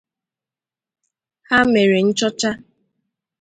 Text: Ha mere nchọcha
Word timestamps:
Ha 1.49 1.59
mere 1.71 1.97
nchọcha 2.07 2.51